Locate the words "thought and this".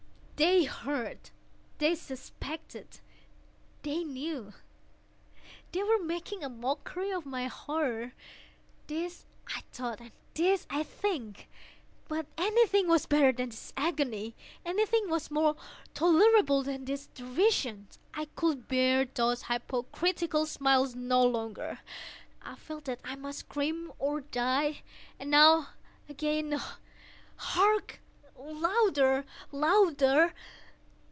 9.71-10.65